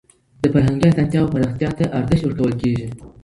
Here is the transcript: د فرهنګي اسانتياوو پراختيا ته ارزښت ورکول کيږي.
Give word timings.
د 0.41 0.43
فرهنګي 0.53 0.85
اسانتياوو 0.89 1.31
پراختيا 1.33 1.69
ته 1.77 1.85
ارزښت 1.97 2.23
ورکول 2.25 2.53
کيږي. 2.61 2.87